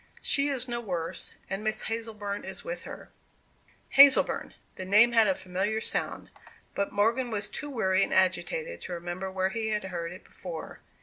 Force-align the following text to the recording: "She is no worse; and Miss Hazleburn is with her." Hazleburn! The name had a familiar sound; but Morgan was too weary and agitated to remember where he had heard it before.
"She 0.23 0.49
is 0.49 0.67
no 0.67 0.79
worse; 0.81 1.33
and 1.47 1.63
Miss 1.63 1.83
Hazleburn 1.83 2.43
is 2.43 2.63
with 2.63 2.85
her." 2.85 3.11
Hazleburn! 3.97 4.55
The 4.75 4.83
name 4.83 5.11
had 5.11 5.27
a 5.27 5.35
familiar 5.35 5.79
sound; 5.79 6.31
but 6.73 6.91
Morgan 6.91 7.29
was 7.29 7.47
too 7.47 7.69
weary 7.69 8.03
and 8.03 8.11
agitated 8.11 8.81
to 8.81 8.93
remember 8.93 9.29
where 9.29 9.49
he 9.49 9.67
had 9.67 9.83
heard 9.83 10.11
it 10.11 10.23
before. 10.23 10.79